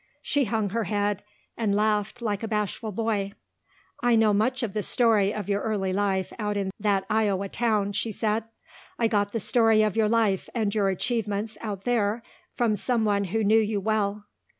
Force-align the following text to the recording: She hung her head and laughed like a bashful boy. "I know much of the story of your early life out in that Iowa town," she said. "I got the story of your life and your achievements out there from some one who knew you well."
She 0.23 0.45
hung 0.45 0.71
her 0.71 0.85
head 0.85 1.23
and 1.55 1.75
laughed 1.75 2.23
like 2.23 2.41
a 2.41 2.47
bashful 2.47 2.91
boy. 2.91 3.33
"I 4.01 4.15
know 4.15 4.33
much 4.33 4.63
of 4.63 4.73
the 4.73 4.81
story 4.81 5.31
of 5.31 5.47
your 5.47 5.61
early 5.61 5.93
life 5.93 6.33
out 6.39 6.57
in 6.57 6.71
that 6.79 7.05
Iowa 7.07 7.49
town," 7.49 7.91
she 7.91 8.11
said. 8.11 8.45
"I 8.97 9.07
got 9.07 9.31
the 9.31 9.39
story 9.39 9.83
of 9.83 9.95
your 9.95 10.09
life 10.09 10.49
and 10.55 10.73
your 10.73 10.89
achievements 10.89 11.55
out 11.61 11.83
there 11.83 12.23
from 12.55 12.75
some 12.75 13.05
one 13.05 13.25
who 13.25 13.43
knew 13.43 13.59
you 13.61 13.79
well." 13.79 14.25